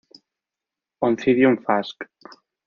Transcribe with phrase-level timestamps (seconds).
[1.09, 2.09] Oncidium Fasc.